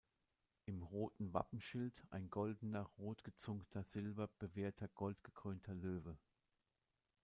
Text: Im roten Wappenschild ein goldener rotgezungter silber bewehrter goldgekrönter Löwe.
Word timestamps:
Im 0.65 0.81
roten 0.81 1.31
Wappenschild 1.35 2.03
ein 2.09 2.31
goldener 2.31 2.89
rotgezungter 2.97 3.83
silber 3.83 4.29
bewehrter 4.39 4.87
goldgekrönter 4.87 5.75
Löwe. 5.75 6.17